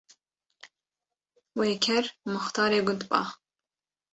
Wê 1.57 1.69
ker 1.83 2.05
muxtarê 2.31 2.79
gund 2.87 3.03
ba 3.09 3.21